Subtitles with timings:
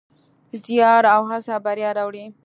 [0.65, 2.25] زیار او هڅه بریا راوړي.